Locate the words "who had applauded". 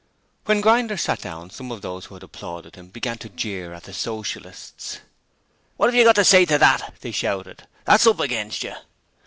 2.05-2.75